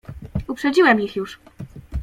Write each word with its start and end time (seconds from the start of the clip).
"Uprzedziłem 0.47 0.99
ich 1.01 1.15
już." 1.15 1.39